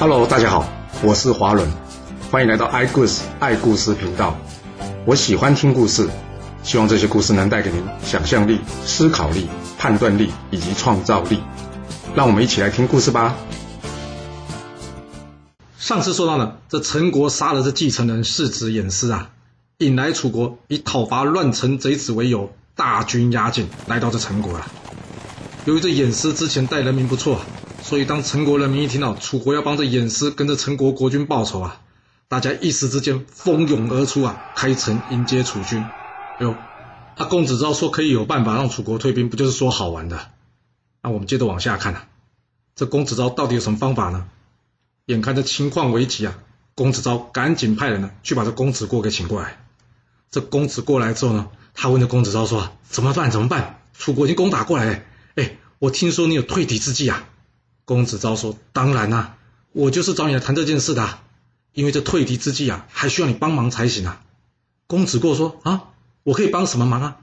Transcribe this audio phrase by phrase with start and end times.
[0.00, 0.64] Hello，大家好，
[1.02, 1.68] 我是华伦，
[2.30, 4.32] 欢迎来到爱故事爱故事频道。
[5.04, 6.08] 我喜欢听故事，
[6.62, 11.40] 希望这些故事能带给您想象力、思考力、判断力以及创造力。
[12.14, 13.34] 让我们一起来听故事吧。
[15.76, 19.30] 上次说到呢，这陈国杀了这继承人世子偃师啊，
[19.78, 24.64] 引来楚国以讨伐乱臣贼子为由，大军压境来到这陈国了。
[25.64, 27.40] 由于这偃师之前待人民不错，
[27.88, 31.80] 所以当陈国人民一听到楚国要帮着偃师跟着陈国国君报仇啊，
[32.28, 35.82] 大家一时之间蜂拥而出啊，开城迎接楚军。
[35.82, 36.54] 哎呦，
[37.16, 40.20] 那公子昭说可以有办法让楚国退兵，不就是说好玩的？
[41.02, 42.08] 那我们接着往下看啊，
[42.74, 44.28] 这公子昭到底有什么方法呢？
[45.06, 46.38] 眼看着情况危急啊，
[46.74, 49.64] 公子昭赶紧派人呢去把这公子过给请过来。
[50.30, 53.30] 这公子过来之后呢，他问这公子昭说：“怎么办？
[53.30, 53.80] 怎么办？
[53.96, 55.00] 楚国已经攻打过来了，
[55.36, 57.24] 哎，我听说你有退敌之计啊。”
[57.88, 59.38] 公子昭说：“当然啦，
[59.72, 61.20] 我就是找你来谈这件事的，
[61.72, 64.20] 因为这退敌之计啊，还需要你帮忙才行啊。”
[64.86, 65.84] 公子过说：“啊，
[66.22, 67.16] 我可以帮什么忙啊？”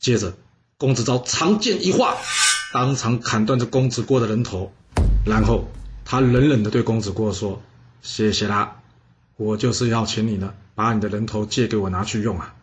[0.00, 0.38] 接着，
[0.78, 2.16] 公子昭长剑一划，
[2.72, 4.72] 当场砍断这公子过的人头，
[5.26, 5.68] 然后。
[6.02, 7.62] 他冷冷地对公子过说
[8.02, 8.82] ：“谢谢啦，
[9.36, 12.56] 我就是要请你呢，把你的人头借给我拿去用啊。”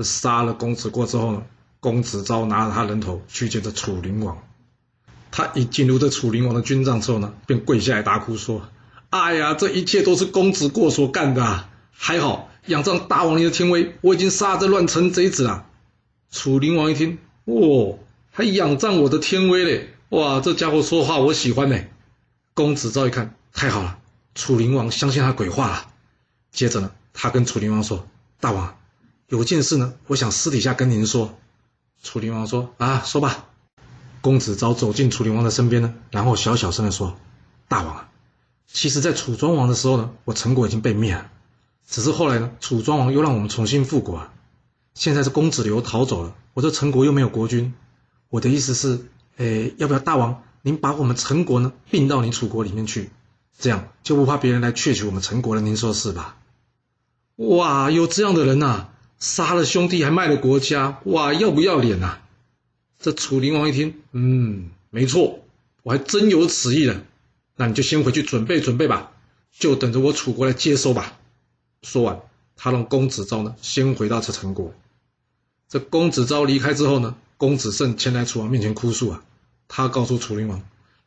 [0.00, 1.42] 杀了公子过之后呢，
[1.80, 4.38] 公子昭拿着他人头去见这楚灵王。
[5.30, 8.68] 他一进入这楚灵王的军帐之后呢，便跪下来大哭说
[9.10, 11.68] ：“哎呀，这一切都是公子过所干的，啊！
[11.90, 15.66] 还好仰仗大王您的天威，我已经杀这乱臣贼子了。”
[16.30, 17.98] 楚灵王一听，哦，
[18.30, 21.78] 还仰仗我的天威嘞，哇，这家伙说话我喜欢呢。
[22.54, 23.98] 公子昭一看，太好了，
[24.34, 25.86] 楚灵王相信他鬼话了。
[26.50, 28.08] 接着呢，他跟楚灵王说
[28.40, 28.76] ：“大王，
[29.28, 31.38] 有件事呢，我想私底下跟您说。”
[32.02, 33.46] 楚灵王说：“啊，说吧。”
[34.26, 37.16] 公子昭走进楚灵王的身边呢，然后小小声的说
[37.70, 38.08] ：“大王啊，
[38.66, 41.30] 其实，在楚庄王的时候呢，我陈国已经被灭了，
[41.86, 44.32] 只是后来呢，楚庄王又让我们重新复国啊。
[44.94, 47.72] 现在是公子流逃走了，我这陈国又没有国君。
[48.28, 53.10] 我的意思是，诶，要不要大王？”您把我们陈国呢并到您楚国里面去，
[53.56, 55.60] 这样就不怕别人来窃取我们陈国了。
[55.60, 56.34] 您说是吧？
[57.36, 58.88] 哇，有这样的人呐，
[59.20, 62.18] 杀了兄弟还卖了国家，哇，要不要脸呐？
[62.98, 65.40] 这楚灵王一听，嗯，没错，
[65.82, 67.02] 我还真有此意呢。
[67.56, 69.12] 那你就先回去准备准备吧，
[69.58, 71.18] 就等着我楚国来接收吧。
[71.82, 72.20] 说完，
[72.56, 74.74] 他让公子昭呢先回到这陈国。
[75.68, 79.22] 这公子昭离开之后呢，公子胜前来楚王面前哭诉啊。
[79.68, 80.62] 他告诉楚灵王，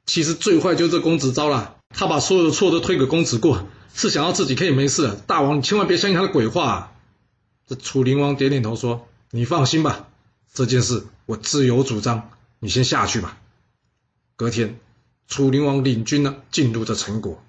[0.06, 1.78] 其实最坏就是这公子昭了。
[1.90, 5.18] 他把所有的错都推给公子过，是想要自己可以没事。
[5.28, 6.92] 大王，你千万别相信他的鬼话。
[7.68, 10.08] 这楚灵王点点头说：“你放心吧，
[10.54, 12.32] 这件事我自有主张。
[12.58, 13.38] 你先下去吧。”
[14.36, 14.80] 隔天，
[15.28, 17.44] 楚灵王领军呢进入这陈国。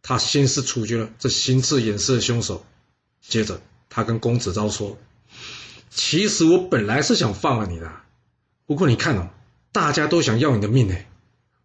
[0.00, 2.64] 他先是处决了这行刺偃师的凶手，
[3.20, 4.96] 接着他跟公子昭说
[5.90, 7.90] ：“其实我本来是想放了你的，
[8.64, 9.28] 不过你看哦。”
[9.72, 10.96] 大家都想要你的命呢，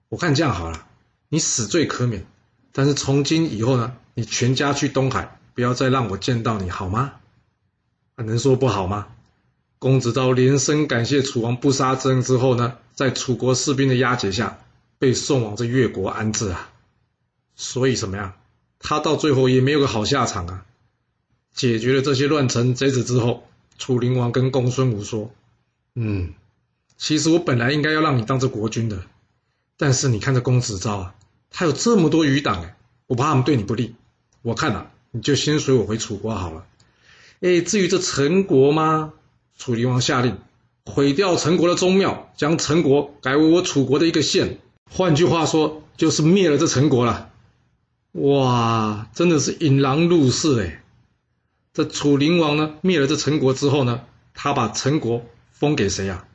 [0.09, 0.87] 我看这样好了，
[1.29, 2.25] 你死罪可免，
[2.71, 7.13] 但是从今以后呢，你全家去东海，不要再让我见到你好吗？
[8.15, 9.07] 啊能说不好吗？
[9.79, 14.59] 公子昭连声感谢楚王不杀之恩之后呢，在楚国士兵的押解下，
[14.97, 16.71] 被送往这越国安置啊。
[17.55, 18.35] 所以什么呀？
[18.79, 20.65] 他到最后也没有个好下场啊。
[21.53, 23.47] 解决了这些乱臣贼子之后，
[23.77, 25.31] 楚灵王跟公孙武说
[25.95, 26.33] ：“嗯。”
[26.97, 29.03] 其实我本来应该要让你当这国君的，
[29.77, 31.15] 但是你看这公子昭啊，
[31.49, 33.95] 他有这么多余党哎，我怕他们对你不利。
[34.41, 36.65] 我看呐，你就先随我回楚国好了。
[37.41, 39.11] 哎，至于这陈国吗？
[39.57, 40.37] 楚灵王下令
[40.85, 44.59] 毁掉陈国的宗庙，将陈国改为我楚国的一个县。
[44.89, 47.31] 换句话说，就是灭了这陈国了。
[48.11, 50.83] 哇，真的是引狼入室哎！
[51.73, 54.01] 这楚灵王呢，灭了这陈国之后呢，
[54.33, 56.25] 他把陈国封给谁啊？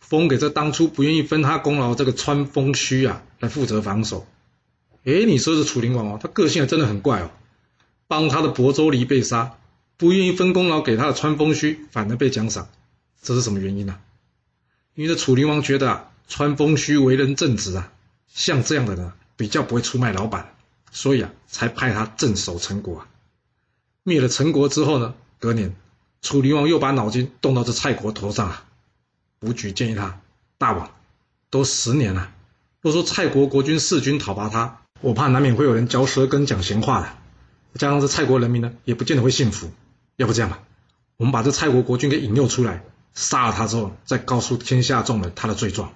[0.00, 4.26] 封给这当初不愿意分他功劳这个川风虚啊来负责防守。
[5.04, 7.30] 哎，你说这楚灵王哦，他个性还真的很怪哦。
[8.06, 9.56] 帮他的亳州离被杀，
[9.96, 12.68] 不愿意分功劳给他的川风虚，反而被奖赏，
[13.22, 13.98] 这是什么原因呢？
[14.94, 17.92] 因为这楚灵王觉得啊，川风虚为人正直啊，
[18.28, 20.54] 像这样的人比较不会出卖老板，
[20.90, 23.08] 所以啊，才派他镇守陈国啊。
[24.02, 25.74] 灭了陈国之后呢，隔年，
[26.22, 28.64] 楚灵王又把脑筋动到这蔡国头上啊。
[29.40, 30.20] 武举建议他，
[30.58, 30.90] 大王，
[31.50, 32.32] 都十年了，
[32.80, 39.70] 若说蔡国国君弑君讨伐他，我怕难免会有人嚼舌根讲闲话的，加上这蔡国人民呢，也不见得会信服。
[40.16, 40.60] 要不这样吧，
[41.16, 42.82] 我们把这蔡国国君给引诱出来，
[43.14, 45.92] 杀了他之后，再告诉天下众人他的罪状。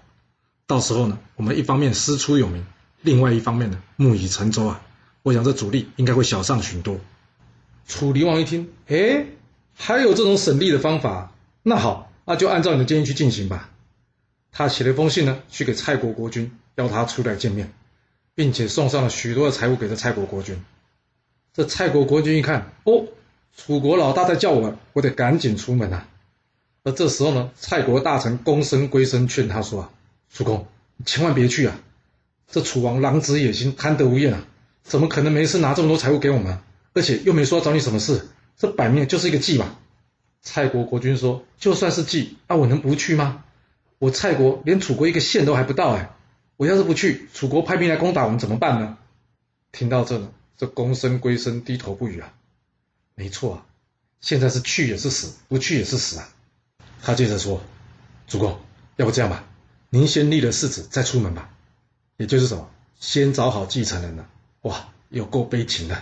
[0.67, 2.67] 到时候呢，我们一方面师出有名，
[3.01, 4.83] 另外一方面呢，木已成舟啊，
[5.23, 6.99] 我想这阻力应该会小上许多。
[7.87, 9.27] 楚灵王一听，哎，
[9.75, 11.33] 还有这种省力的方法，
[11.63, 13.71] 那好，那就按照你的建议去进行吧。
[14.51, 17.73] 他写了一封信呢，去给蔡国国君，邀他出来见面，
[18.35, 20.63] 并且送上了许多的财物给这蔡国国君。
[21.55, 23.07] 这蔡国国君一看，哦，
[23.59, 26.09] 楚国老大在叫我们，我得赶紧出门啊。
[26.85, 29.91] 而这时候呢，蔡国大臣公孙归生劝他说：“啊，
[30.33, 31.81] 主公，你千万别去啊！
[32.47, 34.45] 这楚王狼子野心，贪得无厌啊，
[34.85, 36.61] 怎么可能没事拿这么多财物给我们？
[36.95, 39.77] 而且又没说找你什么事，这摆明就是一个计吧？”
[40.41, 43.43] 蔡国国君说：“就算是计，那我能不去吗？
[43.99, 46.15] 我蔡国连楚国一个县都还不到哎，
[46.57, 48.97] 我要是不去，楚国派兵来攻打我们怎么办呢？”
[49.73, 52.33] 听到这呢，这公孙归生低头不语啊。
[53.19, 53.67] 没错啊，
[54.21, 56.29] 现在是去也是死，不去也是死啊。
[57.03, 57.61] 他接着说
[58.29, 58.57] ：“主公，
[58.95, 59.45] 要不这样吧，
[59.91, 61.51] 您先立了世子再出门吧。
[62.17, 62.71] 也就是什么，
[63.01, 64.29] 先找好继承人了。
[64.63, 66.01] 哇，有够悲情的。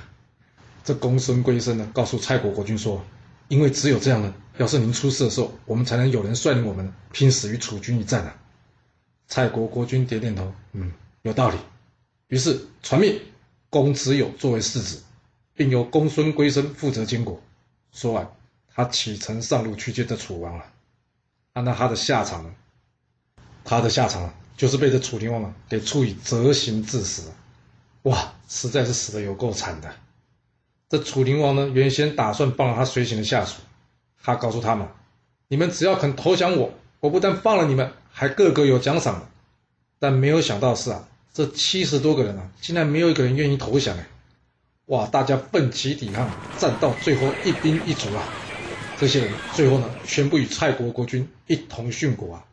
[0.84, 3.02] 这公孙归生呢，告诉蔡国国君说：
[3.48, 8.36] 因为只有这样呢，要是您出事的时候，我们才能有人率领我们拼死与楚军一战啊。”
[9.26, 10.92] 蔡国国君点点头，嗯，
[11.22, 11.56] 有道理。
[12.28, 13.18] 于是传命，
[13.70, 15.02] 公子友作为世子，
[15.56, 17.40] 并由公孙归生负责监国。
[17.92, 18.30] 说完，
[18.72, 20.64] 他启程上路去见这楚王了。
[21.54, 22.54] 啊，那他的下场呢？
[23.64, 27.32] 他的下场啊，就是被这楚灵王啊给处以折刑致死。
[28.02, 29.92] 哇，实在是死的有够惨的。
[30.88, 33.56] 这楚灵王呢，原先打算放了他随行的下属，
[34.22, 34.86] 他告诉他们：
[35.48, 39.28] 你们只要肯投降我，我不但放了你们，还个个有奖赏。
[39.98, 44.06] 但没有想到是啊，这七十多个人啊，竟然没有一个人愿意投降哎！
[44.86, 48.22] 哇，大家奋起抵抗，战到最后一兵一卒啊！
[48.98, 52.44] 这些人最后呢，全部与蔡国国君一同殉国啊！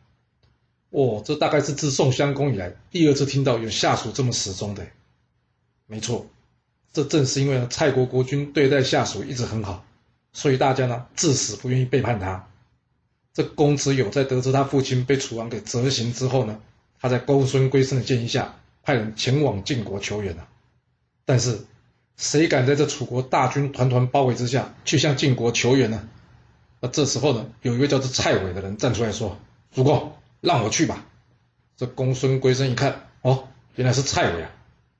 [0.90, 4.84] 哦，这大概是自宋襄公以来第二次听到有下属这么死忠的。
[5.86, 6.26] 没错，
[6.92, 9.84] 这正是因为呢，蔡国国君对待下属一直很好，
[10.32, 12.48] 所以大家呢至死不愿意背叛他。
[13.32, 16.60] 这公子友在得知他父亲被楚王给折刑之后呢，
[17.00, 20.48] 他在公孙归生的建议下，派人前往晋国求援啊。
[21.24, 21.64] 但是，
[22.16, 26.08] 谁敢在这楚国大军团团包围之下去向晋国求援呢？
[26.80, 29.38] 那这时候呢，有一位叫做蔡伟的人站出来说
[29.72, 31.06] ：“主公，让我去吧。”
[31.76, 34.50] 这公孙归生一看，哦，原来是蔡伟啊！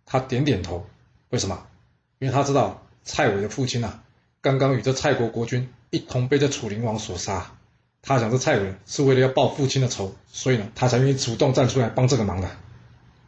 [0.06, 0.86] 他点点头。
[1.30, 1.66] 为什么？
[2.18, 4.02] 因为他知道蔡伟的父亲啊，
[4.40, 7.52] 刚刚与这蔡国国君一同被这楚灵王所杀。
[8.02, 12.50] 他想这蔡伟是为了要报父亲的仇，所以呢，他才愿意主动站出来帮这个忙的。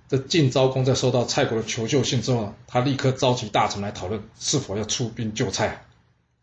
[0.09, 5.85] 这晋昭公在收到蔡国的求救信之后，他立刻召集大臣来讨论是否要出兵救蔡。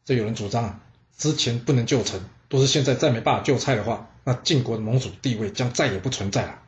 [0.06, 0.80] 这有人主张啊。
[1.16, 2.20] 之前不能救成，
[2.50, 6.60] 都是现在再没办法救蔡的话，那晋国的盟主地位将再也不存在了。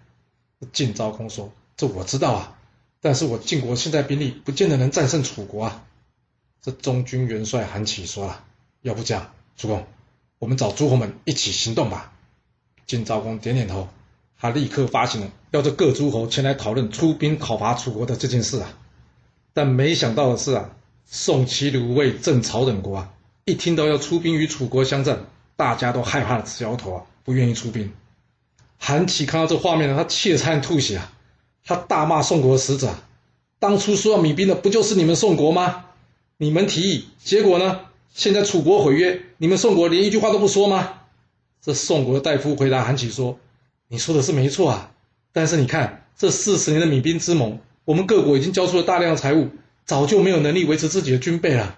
[0.72, 2.58] 晋昭公说：“这我知道啊，
[3.02, 5.84] 但是我晋国现在兵力不见得能战胜楚国啊。”
[6.62, 8.46] 这中军元帅韩起说了
[8.82, 9.88] ：“要不这样，主公，
[10.38, 12.14] 我们找诸侯们一起行动吧。”
[12.86, 13.88] 晋昭公点点头，
[14.46, 18.74] 他立刻发行了要这各诸侯前来讨论出兵讨伐楚国的这件事啊。
[19.54, 20.70] 但没想到的是啊，
[21.06, 23.12] 宋、齐、鲁、魏、郑、曹等国啊。
[23.46, 25.26] 一听到要出兵与楚国相战，
[25.56, 27.92] 大家都害怕的直摇头啊，不愿意出兵。
[28.78, 31.14] 韩起看到这画面呢，他气得差点吐血啊！
[31.64, 32.94] 他大骂宋国的使者
[33.58, 35.86] ：“当初说要米兵的不就是你们宋国吗？
[36.38, 37.82] 你们提议，结果呢？
[38.14, 40.94] 现在楚国毁约，你们宋国连一句话都不说吗？”
[41.62, 43.40] 这宋国的大夫回答韩起说
[43.88, 44.92] ：“你说的是没错啊，
[45.32, 49.50] 但是你看这四十年的米兵之盟，我们各国已经交出了大量的财物，
[49.86, 51.78] 早就没有能力维持自己的军备了。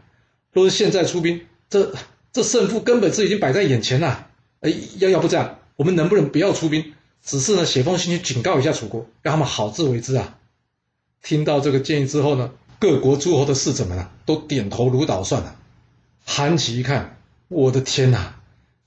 [0.54, 1.94] 若是现在出兵，这
[2.32, 4.28] 这胜负根本是已经摆在眼前了，
[4.62, 10.38] 哎，要要不这样，我们能不能不要出兵，只是呢写封信去警告一下楚国，让他们好自为之啊？
[11.22, 15.56] 听到这个建议之后呢，各国诸侯的使者们啊，都点头如捣蒜了。
[16.26, 17.18] 韩琦一看，
[17.50, 18.36] 我的天哪，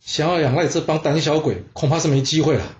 [0.00, 2.76] 想要仰赖这帮胆小鬼，恐怕是没机会了。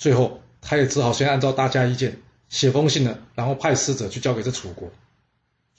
[0.00, 2.16] 最后，他也只好先按照大家意见
[2.48, 4.90] 写封信呢，然后派使者去交给这楚国。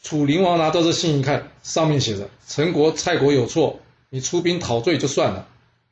[0.03, 3.79] 楚灵王拿到这信一看，上面写着：“陈国、蔡国有错，
[4.11, 5.47] 你出兵讨罪就算了，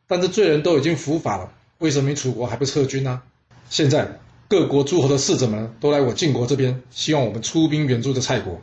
[0.06, 3.24] 但这罪人都已经伏法了，为什么你楚国还不撤军呢？
[3.72, 8.62] 现在各国诸侯的使者们都来我晋国这边，希望我们出兵援助这蔡国。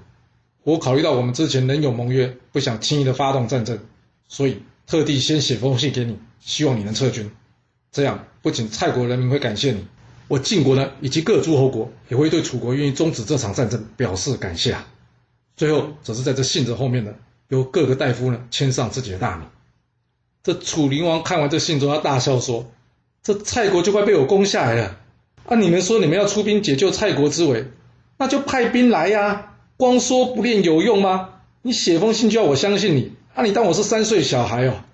[0.62, 3.80] 我考虑到我们之前仍有盟约，不想轻易的发动战争，
[4.28, 7.28] 所以特地先写封信给你，希望你能撤军。
[7.96, 9.86] 这样不仅蔡国人民会感谢你，
[10.28, 14.86] 我晋国呢，以及各诸侯国也会对楚国愿意终止这场战争表示感谢啊。”
[15.56, 17.14] 最后，则是在这信子后面呢，
[17.48, 19.48] 由各个大夫呢签上自己的大名。
[20.42, 22.70] 这楚灵王看完这信之后，他大笑说
[23.24, 24.98] ：“这蔡国就快被我攻下来了！
[25.46, 27.64] 啊，你们说你们要出兵解救蔡国之围，
[28.18, 29.54] 那就派兵来呀！
[29.78, 31.30] 光说不练有用吗？
[31.62, 33.12] 你写封信就要我相信你？
[33.34, 34.84] 那你当我是三岁小孩哦？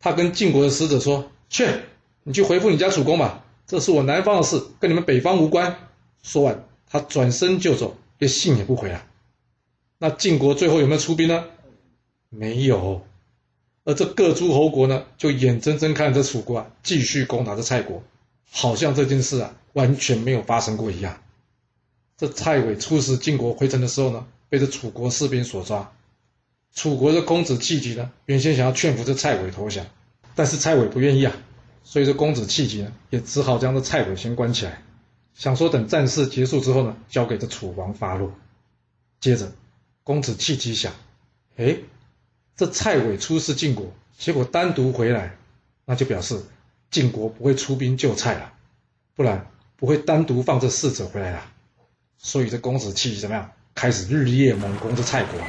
[0.00, 1.66] 他跟晋国的使者说：“去，
[2.24, 5.88] 你去回复你家主公吧，这是我南方的事，跟你们北方无关。”
[6.22, 9.04] 说完，他转身就走，连信也不回了。
[9.98, 11.44] 那晋国最后有没有出兵呢？
[12.28, 13.04] 没有。
[13.84, 18.04] 而这各诸侯国呢，就眼睁睁看着楚国啊继续攻打着蔡国，
[18.50, 21.20] 好像这件事啊完全没有发生过一样。
[22.16, 25.92] 这蔡伟出使晋国回城的时候呢，被这楚国士兵所抓。
[26.72, 29.84] 楚国的公子弃疾呢，原先想要劝服这蔡伟投降，
[30.36, 31.32] 但是蔡伟不愿意啊，
[31.84, 34.82] 所以这公子气急呢，也只好将这蔡伟先关起来，
[35.34, 38.32] 想说等战事结束之后呢，交给这楚王发落。
[39.20, 39.52] 接着，
[40.02, 40.92] 公子气急想，
[41.56, 41.76] 哎，
[42.56, 45.36] 这蔡伟出使晋国，结果单独回来，
[45.84, 46.42] 那就表示
[46.90, 48.52] 晋国不会出兵救蔡了，
[49.14, 49.46] 不然
[49.76, 51.44] 不会单独放这侍者回来了。
[52.18, 55.40] 所以这公子气急怎么样，开始日夜猛攻这蔡国。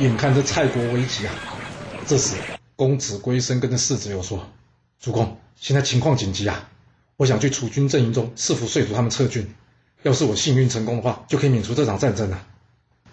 [0.00, 1.34] 眼看着蔡国危急啊！
[2.04, 2.36] 这时，
[2.74, 4.44] 公子归生跟这世子又说
[5.04, 6.70] ：“主公，现在情况紧急啊！
[7.18, 9.54] 我想去楚军阵营中伺福说服他们撤军。
[10.02, 12.46] 要是我幸运成功的话，就可以免除这场战争了。”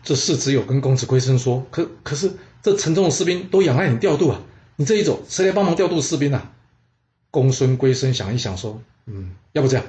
[0.02, 2.32] 这世子有跟公子归生说：“可可是，
[2.64, 4.40] 这城中的士兵都仰赖你调度啊！
[4.78, 6.54] 你这一走，谁来帮忙调度士兵啊？”
[7.30, 9.86] 公孙归生想一想说：“嗯，要不这样，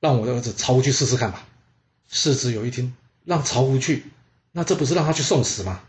[0.00, 1.46] 让我的儿子曹无去试试看吧。”
[2.12, 4.04] 世子有一听，让曹无去，
[4.52, 5.80] 那这不是让他去送死吗？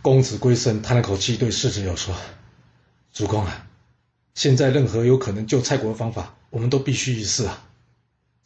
[0.00, 2.14] 公子归生叹了口气，对世子友说
[3.12, 3.65] ：“主公啊，
[4.36, 7.66] 现在任何有可能救蔡国的方法，我们都必须一试啊。”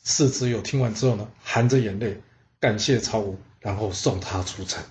[0.02, 2.22] 世子友听完之后呢，含着眼泪
[2.58, 4.82] 感谢曹吴，然后送他出城。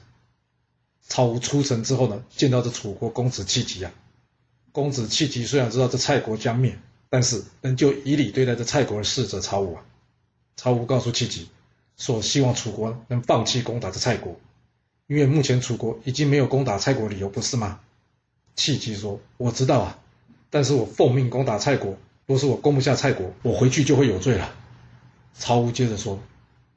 [1.02, 3.92] 曹吴出城之后呢，见到这楚国公子弃疾啊。
[4.72, 6.78] 公子弃疾虽然知道这蔡国将灭，
[7.10, 9.86] 但是仍旧以礼对待这蔡国的使者曹吴啊。
[10.58, 11.48] 曹吴告诉弃疾，
[11.98, 14.38] 说希望楚国能放弃攻打这蔡国。
[15.08, 17.80] 因为目前楚国已经没有攻打蔡国理由，不是吗？
[18.56, 20.00] 契机说：“我知道啊，
[20.50, 24.52] 但是我奉命攻打蔡国，若是我攻不下蔡国，我回去就会有罪了。”
[25.34, 26.20] 曹吴接着说：“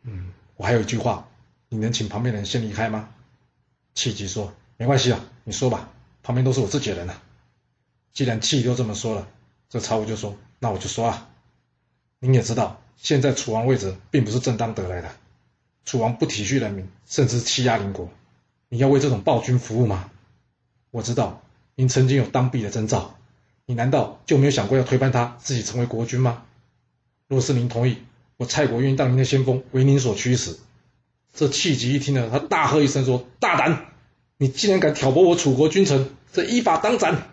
[0.04, 1.28] 嗯，我还有一句话，
[1.68, 3.08] 你能请旁边的人先离开吗？”
[3.94, 5.90] 契机说：“没关系啊，你说吧，
[6.22, 7.14] 旁边都是我自己的人呢。”
[8.12, 9.28] 既然契都这么说了，
[9.68, 11.28] 这曹吴就说：“那我就说啊，
[12.18, 15.10] 您也知道，现在楚王位置并不是正当得来的，
[15.84, 18.08] 楚王不体恤人民，甚至欺压邻国。”
[18.68, 20.10] 你要为这种暴君服务吗？
[20.90, 21.42] 我知道
[21.74, 23.18] 您曾经有当弊的征兆，
[23.66, 26.44] 你难道就没有想过要推翻他，自己成为国君吗？
[27.28, 27.98] 若是您同意，
[28.36, 30.58] 我蔡国愿意当您的先锋，为您所驱使。
[31.32, 33.86] 这气急一听呢，他大喝一声说：“大胆！
[34.36, 37.30] 你竟然敢挑拨我楚国君臣，这依法当斩！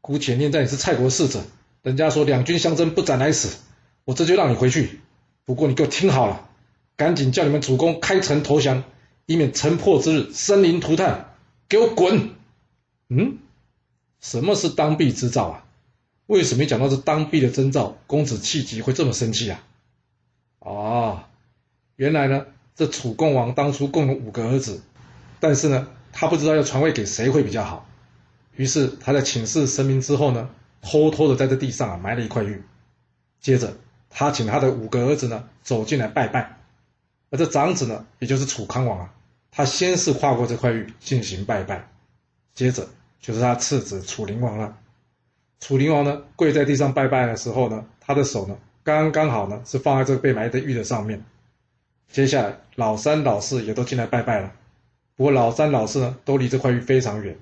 [0.00, 1.42] 姑且念在你是蔡国使者，
[1.82, 3.48] 人家说两军相争不斩来使，
[4.04, 5.00] 我这就让你回去。
[5.44, 6.48] 不过你给我听好了，
[6.96, 8.84] 赶紧叫你们主公开城投降。”
[9.26, 11.34] 以免城破之日生灵涂炭，
[11.66, 12.32] 给我滚！
[13.08, 13.38] 嗯，
[14.24, 15.64] 什么是当弊之兆啊？
[16.28, 19.62] 为什么讲到这当弊的征兆，公子气急会这么生气啊？
[20.60, 21.24] 哦，
[21.96, 24.80] 原来呢，这楚共王当初共有五个儿子，
[25.40, 27.86] 但是呢，他不知道要传位给谁会比较好，
[28.56, 30.48] 于是他在请示神明之后呢，
[30.80, 32.62] 偷偷的在这地上啊埋了一块玉，
[33.42, 33.76] 接着
[34.08, 36.60] 他请他的五个儿子呢走进来拜拜。
[37.28, 39.12] 而这长子呢，也就是楚康王啊，
[39.50, 41.90] 他先是跨过这块玉进行拜拜，
[42.54, 42.88] 接着
[43.24, 44.76] 就是他次子楚灵王了。
[45.58, 51.24] 楚灵王呢，跪在地上拜拜的时候呢，他的手呢，刚刚好呢是放在这个被埋的玉的上面。
[52.12, 54.52] 接下来老三、老四也都进来拜拜了，
[55.16, 57.38] 不过老三、老四呢，都离这块玉非常远。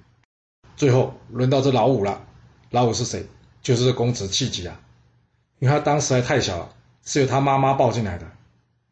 [0.76, 2.24] 最后轮到这老五了，
[2.70, 3.26] 老五是谁？
[3.60, 4.80] 就是这公子气急啊，
[5.58, 6.72] 因为他当时还太小了，
[7.04, 8.26] 是由他妈妈抱进来的。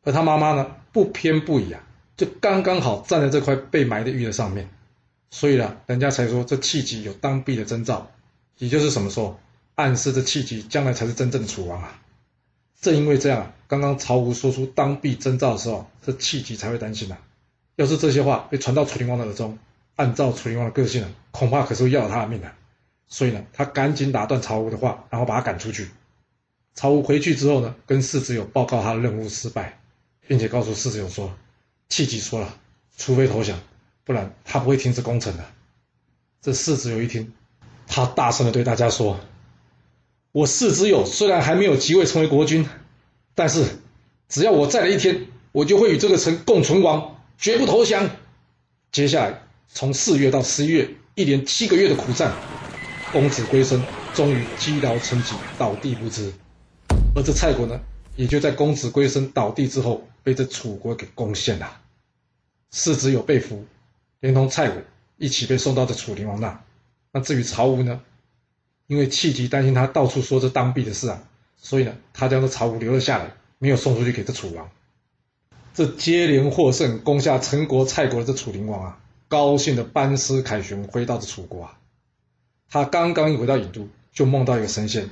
[0.02, 1.80] 而他妈妈呢，不偏不倚啊，
[2.16, 4.68] 就刚刚好站在这块被埋的玉的上面，
[5.30, 8.10] 所以呢，人家才说这契机有当弊的征兆，
[8.58, 9.38] 也就是什么说，
[9.74, 12.00] 暗示这契机将来才是真正的楚王啊。
[12.80, 17.16] 正因为这样，刚刚曹吴说出当弊征兆的时候，这契机才会担心呐。
[17.76, 19.58] 要是这些话被传到楚灵王的耳中，
[19.96, 22.52] 按照楚灵王的个性呢，恐怕可是会要了他的命的。
[23.08, 25.88] 所以呢，他赶紧打断曹吴的话，然后把他赶出去。
[26.74, 29.76] 曹吴回去之后呢，跟世子友报告他的任务失败。
[30.26, 31.36] 并且告诉世子友说
[31.90, 32.56] ：“契机说了，
[32.96, 33.58] 除非投降，
[34.10, 35.44] 不然他不会停止攻城的。”
[36.42, 37.32] 这世子有一听，
[37.86, 39.20] 他大声的对大家说
[40.32, 42.68] ：“我世子友虽然还没有即位成为国君，
[43.36, 43.64] 但是
[44.28, 48.10] 只要我在的一天，我就会与这个城共存亡，绝不投降。”
[48.90, 52.32] 接下来，从四月到十一月，一连七个月的苦战，
[53.12, 53.80] 公子归生
[54.12, 56.32] 终于积劳成疾，倒地不支。
[57.14, 57.80] 而这蔡国呢？
[58.16, 61.80] 也就在公子归生倒地之后，被这楚国给攻陷了。
[62.70, 63.64] 世子有被俘，
[64.20, 64.84] 连同蔡伟
[65.16, 66.62] 一起被送到这楚灵王那。
[67.12, 68.00] 那至于曹吴呢？
[68.86, 71.22] 因为气急担心他到处说这当弊的事啊，
[71.56, 74.68] 所以呢，他将这曹吴留了下来，没有送出去给这楚王。
[75.74, 78.98] 这接连获胜，攻下陈国、蔡国的这楚灵王啊，
[79.28, 81.78] 高兴的班师凯旋回到这楚国啊。
[82.68, 85.08] 他刚刚一回到郢都，就梦到一个神仙，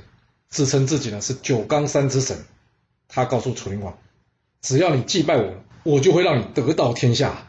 [0.49, 2.37] 自称自己呢是九冈山之神。
[3.07, 3.97] 他告诉楚灵王，
[4.61, 7.47] 只要你祭拜我，我就会让你得到天下。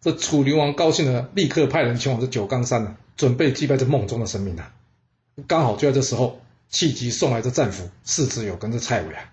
[0.00, 4.72] 这楚灵王高兴的立刻派人前往这九冈山呢，准备祭拜这梦中的神明啊。
[5.46, 9.30] 刚好就在这时候，气急送来这战俘世子友跟着蔡伟啊。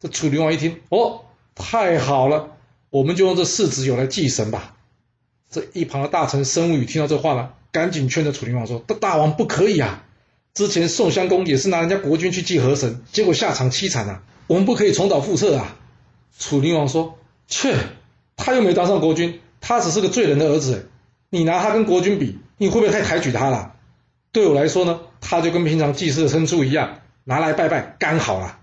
[0.00, 1.22] 这楚灵王一听，哦。
[1.58, 2.50] 太好了，
[2.90, 4.76] 我们就用这世子友来祭神吧。
[5.48, 10.04] 这一旁的大臣申无宇听到这话呢，赶紧劝着楚灵王说：“大大王不可以啊！
[10.52, 14.22] 之前宋襄公也是拿人家国君去祭河神，结果下场凄惨啊！
[14.48, 15.78] 我们不可以重蹈覆辙啊！”
[16.38, 17.74] 楚灵王说：“切，
[18.36, 20.88] 他又没当上国君，他只是个罪人的儿子。
[21.28, 23.74] 你拿他跟国君比，你会不会太抬举他了？
[24.30, 28.60] 对我来说呢，他就跟平常祭祀的牲畜一样，拿来拜拜，刚好啦。”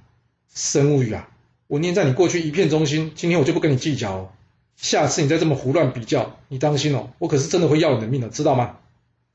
[0.55, 1.27] 申无宇啊！
[1.67, 4.31] 我念在你过去一片忠心，今天我就不跟你计较哦。
[4.77, 8.77] 下次你再这么胡乱比较，你当心哦，我可是真的会要你的命的，知道吗？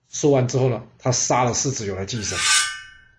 [0.08, 2.38] 说完之后呢，他杀了世子友来祭神。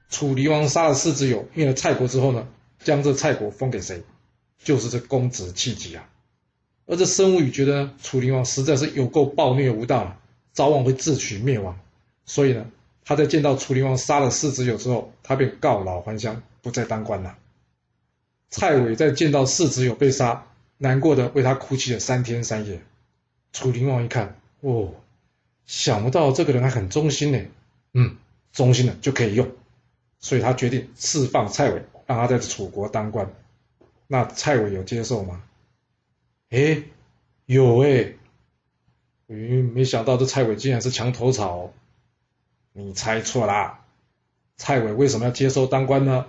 [0.10, 2.48] 楚离王杀了世子友，灭了蔡国之后呢，
[2.84, 4.02] 将这蔡国封给谁？
[4.64, 6.10] 就是这公子弃疾啊。
[6.90, 10.18] 而这申无宇觉得楚灵王实在是有够暴虐无道，
[10.54, 11.80] 早晚会自取灭亡，
[12.26, 12.66] 所以呢，
[13.06, 17.38] 他在见到楚灵王杀了世子友之后，他便告老还乡，不再当官了。
[18.50, 20.48] 蔡伟在见到世子友被杀，
[20.80, 22.82] 难过的为他哭泣了三天三夜。
[23.54, 24.90] 楚灵王一看，哦，
[25.68, 27.40] 想不到这个人还很忠心呢，
[27.94, 28.18] 嗯，
[28.52, 29.48] 忠心的就可以用，
[30.20, 33.32] 所以他决定释放蔡伟，让他在楚国当官。
[34.08, 35.44] 那蔡伟有接受吗？
[36.50, 36.84] 哎，
[37.46, 38.14] 有哎，
[39.28, 41.74] 嗯，没想到这蔡伟竟然是墙头草，
[42.74, 43.86] 你猜错啦。
[44.58, 46.26] 蔡伟为什么要接受当官呢？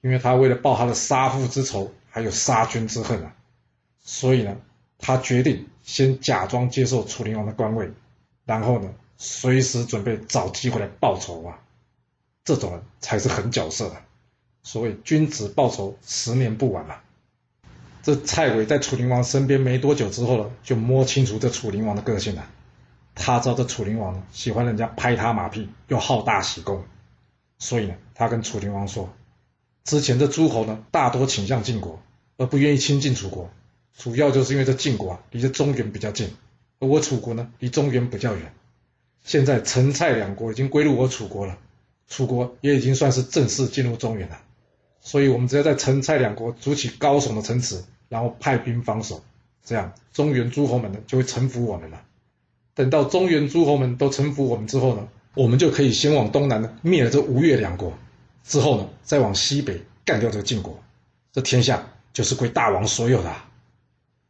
[0.00, 3.34] 因为他为了报他的杀父之仇，还有杀君之恨啊，
[4.00, 4.56] 所以呢，
[4.98, 7.90] 他决定先假装接受楚灵王的官位，
[8.44, 11.60] 然后呢，随时准备找机会来报仇啊。
[12.44, 14.06] 这种人才是狠角色啊。
[14.62, 17.02] 所谓君子报仇，十年不晚啊。
[18.02, 22.44] 这蔡伟在楚灵王身边没多久之后呢，就摸清楚这楚灵王的个性了。
[23.14, 26.84] 他知道这楚灵王呢，喜欢人家拍他马屁，又好大喜功，
[27.58, 29.12] 所以呢，他跟楚灵王说。
[29.84, 32.00] 之前的诸侯呢，大多倾向晋国，
[32.38, 33.50] 而不愿意亲近楚国，
[33.96, 36.34] 主要就是因为这晋国啊离这中原比较近，
[36.80, 38.52] 而我楚国呢离中原比较远。
[39.24, 41.58] 现在陈蔡两国已经归入我楚国了，
[42.08, 44.40] 楚国也已经算是正式进入中原了，
[45.02, 49.22] 所以我们只要在陈蔡两国筑起高耸的城池，然后派兵防守，
[49.64, 52.00] 这样中原诸侯们呢就会臣服我们了。
[52.74, 57.92] 等到中原诸侯们都臣服我们之后呢，我们就可以先往东南呢灭了这吴越两国。
[58.44, 60.82] 之后呢，再往西北干掉这个晋国，
[61.32, 63.32] 这天下就是归大王所有的。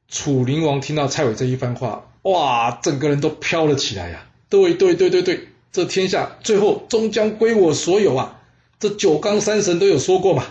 [0.09, 4.27] 楚灵王听到蔡伟这一番话，哇，整个人都飘了起来呀！
[4.51, 8.41] 对对对对对，这天下最后终将归我所有啊！
[8.79, 10.45] 这九冈山神都有说过嘛。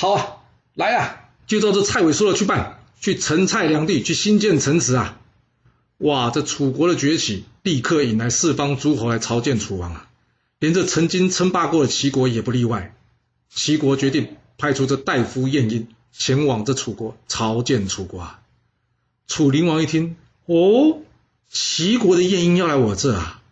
[0.00, 0.36] 好啊，
[0.74, 5.18] 来啊，就照这蔡伟说的去办，去陈蔡两地去新建城池啊！
[5.96, 10.08] 哇，这楚国的崛起，立刻引来四方诸侯来朝见楚王啊，
[10.60, 12.94] 连这曾经称霸过的齐国也不例外。
[13.52, 18.20] 齐国决定派出这大夫晏婴前往这楚国朝见楚国。
[18.20, 18.40] 啊。
[19.26, 20.14] 楚灵王一听，
[20.46, 21.00] 哦，
[21.50, 23.42] 齐国的晏婴要来我这啊？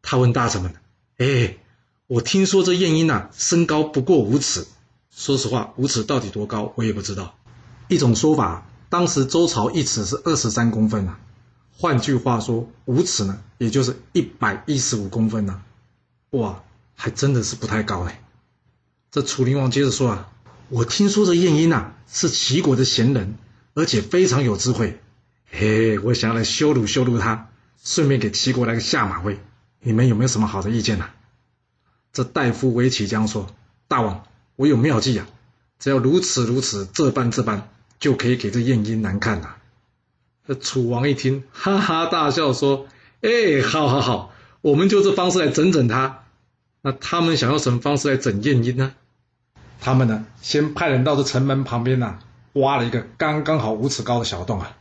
[0.00, 0.74] 他问大臣们
[1.18, 1.58] ：“哎，
[2.06, 4.66] 我听说这晏婴呐，身高不过五尺。
[5.16, 7.36] 说实话，五尺到底多高，我也不知道。
[7.88, 11.20] 一种说法，当时周朝一尺是二十三公分啊。
[11.76, 15.62] 换句话说，五尺呢，也就是一百一十五公分呐。
[16.30, 16.64] 哇，
[16.96, 18.22] 还真的是不太高哎。”
[19.12, 20.32] 这楚灵王接着说啊，
[20.68, 23.36] 我听说这晏婴呐是齐国的贤人，
[23.74, 25.00] 而且非常有智慧，
[25.48, 27.50] 嘿，我想要来羞辱羞辱他，
[27.82, 29.38] 顺便给齐国来个下马威，
[29.80, 31.08] 你们有没有什么好的意见呢？
[32.12, 33.46] 这大夫韦启将说，
[33.86, 34.24] 大王，
[34.56, 35.26] 我有妙计啊，
[35.78, 39.54] 只要如此如此这般这般，就可以给这晏婴难看呐。
[40.46, 42.86] 这楚王一听，哈哈大笑说，
[43.22, 46.24] 哎，好好好，我们就这方式来整整他。
[46.82, 48.94] 那他们想要什么方式来整晏婴呢？
[49.80, 52.18] 他们呢，先派人到这城门旁边呐，
[52.52, 54.76] 挖了一个刚刚好五尺高的小洞啊。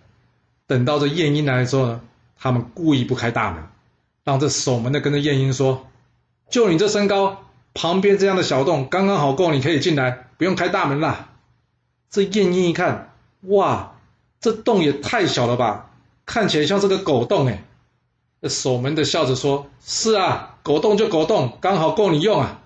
[0.67, 2.01] 等到这晏婴来的时候呢，
[2.37, 3.63] 他们故意不开大门，
[4.23, 5.87] 让这守门的跟着晏婴说
[6.51, 11.29] ：“就你这身高，旁边这样的小洞刚刚好够，你可以进来，不用开大门啦。”
[12.09, 13.95] 这晏婴一看，哇，
[14.39, 15.89] 这洞也太小了吧，
[16.25, 17.63] 看起来像是个狗洞哎。
[18.49, 22.59] 守门的笑着说：“是啊，狗洞就狗洞，刚好够你用啊。”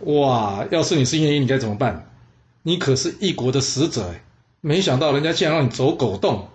[0.00, 2.10] 哇，要是你是晏婴，你该怎么办？
[2.62, 4.22] 你可是一国的使者哎，
[4.60, 6.48] 没想到人家竟然让你走狗洞。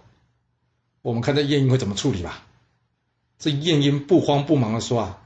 [1.01, 2.43] 我们看这晏婴会怎么处理吧。
[3.39, 5.17] 这晏婴不慌不忙的说：“啊，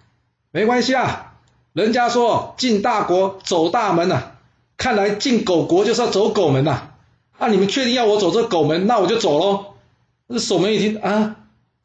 [0.52, 1.33] 没关系啊，
[1.74, 4.32] 人家说进大国走大门呐，
[4.78, 6.90] 看来进狗国就是要走狗门呐。
[7.38, 9.74] 啊，你们确定要我走这狗门，那我就走喽。”
[10.30, 11.36] 这守门一听啊。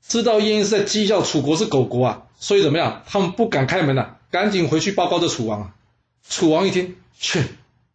[0.06, 3.02] 知道晏婴是在讥笑楚国是狗国啊，所以怎么样？
[3.06, 5.72] 他们不敢开门了，赶紧回去报告这楚王。
[6.26, 7.42] 楚王一听，去，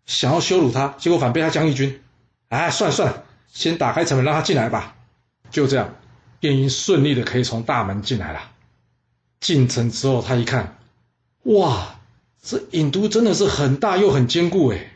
[0.05, 2.01] 想要羞辱他，结果反被他将义军。
[2.49, 4.95] 哎，算了算了，先打开城门让他进来吧。
[5.49, 5.95] 就这样，
[6.41, 8.41] 晏婴顺利的可以从大门进来了。
[9.39, 10.77] 进城之后，他一看，
[11.43, 11.99] 哇，
[12.41, 14.91] 这郢都真的是很大又很坚固哎。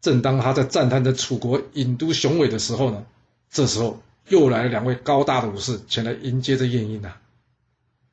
[0.00, 3.04] 正当他在赞叹着楚国郢都雄伟的时候呢，
[3.50, 4.00] 这时候。
[4.28, 7.14] 又来了两位高大的武士前来迎接着晏婴呐。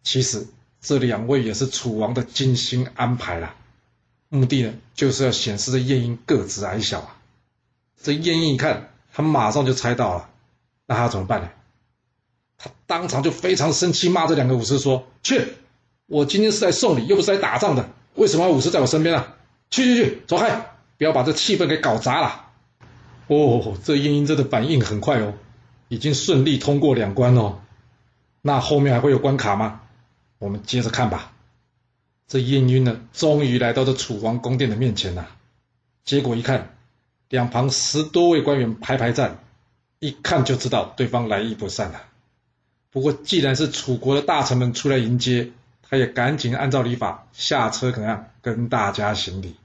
[0.02, 0.48] 其实
[0.82, 3.56] 这两位也是楚王的精心安排啦，
[4.28, 7.16] 目的呢就是要显示这晏婴个子矮小啊。
[8.02, 10.30] 这晏婴一看，他马上就猜到了，
[10.88, 11.50] 那他怎么办呢？
[12.58, 15.54] 他当场就非常生气，骂这两个武士说：“去！
[16.10, 19.36] 我今天是来送礼，又不是来打仗的，为什么要武士在我身边啊？
[19.70, 20.72] 去去去，走开！
[20.98, 22.48] 不要把这气氛给搞砸了。”
[23.28, 25.36] 哦，这晏婴真的反应很快哦。
[25.88, 27.60] 已经顺利通过两关哦，
[28.42, 29.82] 那后面还会有关卡吗？
[30.40, 31.32] 我们接着看吧。
[32.28, 35.28] 这晏婴呢，终于来到这楚王宫殿的面前了。
[36.06, 36.76] 结果一看，
[37.30, 39.44] 两旁十多位官员排排站，
[40.00, 42.02] 一看就知道对方来意不善了。
[42.92, 45.52] 不过既然是楚国的大臣们出来迎接，
[45.90, 49.56] 他也赶紧按照礼法下车，怎样跟大家行礼。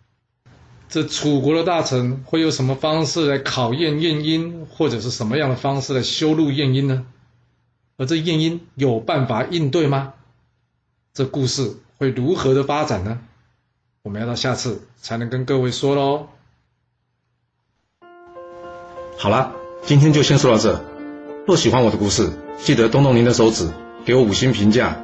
[0.88, 7.04] 这楚国的大臣会用什么方式来考验晏婴，或者是什么样的方式来羞辱晏婴呢？
[7.96, 10.14] 而这晏婴有办法应对吗？
[11.12, 13.20] 这故事会如何的发展呢？
[14.02, 16.28] 我们要到下次才能跟各位说喽。
[19.18, 20.84] 好了，今天就先说到这。
[21.46, 23.70] 若喜欢我的故事，记得动动您的手指，
[24.04, 25.03] 给我五星评价，